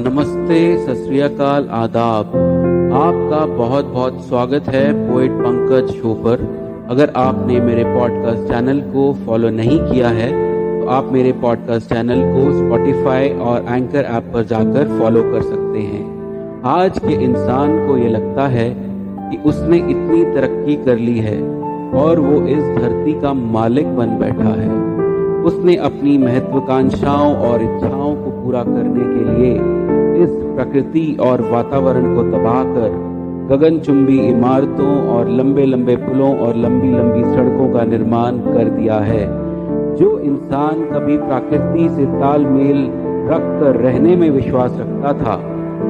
[0.00, 1.40] नमस्ते सत
[1.70, 2.26] आदाब।
[2.94, 6.42] आपका बहुत बहुत स्वागत है पोएट पंकज शो पर।
[6.90, 10.28] अगर आपने मेरे पॉडकास्ट चैनल को फॉलो नहीं किया है
[10.80, 15.78] तो आप मेरे पॉडकास्ट चैनल को स्पॉटिफाई और एंकर ऐप पर जाकर फॉलो कर सकते
[15.78, 18.68] हैं। आज के इंसान को ये लगता है
[19.30, 21.40] कि उसने इतनी तरक्की कर ली है
[21.94, 24.70] और वो इस धरती का मालिक बन बैठा है।
[25.46, 29.86] उसने अपनी महत्वाकांक्षाओं और इच्छाओं को पूरा करने के लिए
[30.18, 33.06] इस प्रकृति और वातावरण को तबाह कर
[33.50, 39.26] गगनचुंबी इमारतों और लंबे लंबे पुलों और लंबी लंबी सड़कों का निर्माण कर दिया है,
[39.96, 42.82] जो इंसान कभी प्रकृति से तालमेल
[43.30, 45.40] रखकर रहने में विश्वास रखता था,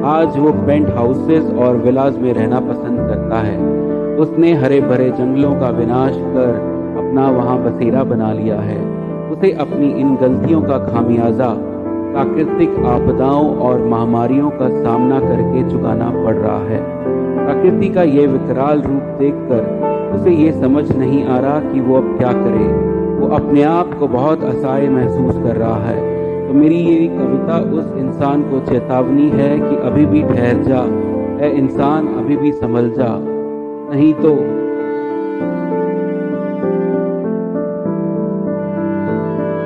[0.05, 3.57] आज वो पेंट हाउसेस और विलास में रहना पसंद करता है।
[4.15, 6.53] उसने हरे भरे जंगलों का विनाश कर
[6.97, 8.79] अपना वहाँ बसेरा बना लिया है।
[9.31, 11.49] उसे अपनी इन गलतियों का खामियाजा
[12.09, 16.81] प्राकृतिक आपदाओं और महामारियों का सामना करके चुकाना पड़ रहा है।
[17.45, 22.17] प्रकृति का यह विकराल रूप देखकर उसे ये समझ नहीं आ रहा कि वो अब
[22.17, 22.67] क्या करे।
[23.19, 25.97] वो अपने आप को बहुत असहाय महसूस कर रहा है।
[26.47, 30.81] तो मेरी ये कविता उस इंसान को चेतावनी है कि अभी भी ठहर जा
[31.43, 33.17] है इंसान, अभी भी संभल जा।
[33.93, 34.35] नहीं तो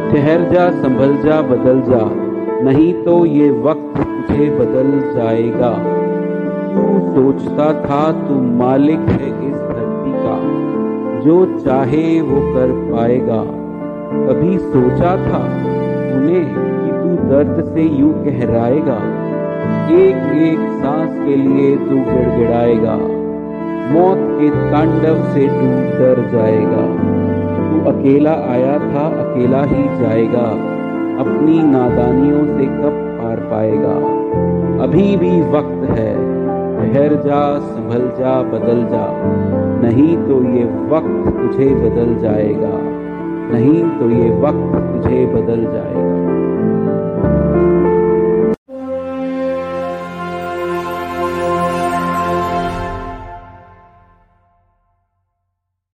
[0.09, 2.22] ठहर जा, संभल जा, बदल जा।
[2.63, 5.69] नहीं तो ये वक्त तुझे बदल जाएगा।
[6.73, 6.83] तू
[7.15, 10.37] सोचता था तू मालिक है इस धरती का।
[11.19, 13.41] जो चाहे वो कर पाएगा।
[14.25, 15.43] कभी सोचा था
[16.03, 18.97] तूने कि तू दर्द से यूँ गहराएगा
[19.93, 22.95] एक एक सांस के लिए तू गिड़गिड़ाएगा।
[23.93, 26.85] मौत के तांडव से तू डर जाएगा।
[27.63, 30.72] तू अकेला आया था, अकेला ही जाएगा।
[31.19, 34.23] अपनी नादानियों से कब पार पाएगा?
[34.83, 36.33] अभी भी वक्त है।
[36.73, 39.21] ठहर जा, संभल जा, बदल जा।
[39.81, 43.03] नहीं तो ये वक्त तुझे बदल जाएगा।
[43.53, 46.33] नहीं तो ये वक्त तुझे बदल जाएगा।